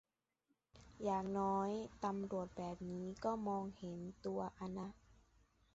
[0.71, 1.69] แต่อย่างน้อย
[2.05, 4.89] ตำรวจแบบนี้ก็มองเห็นตัวอ่ะนะ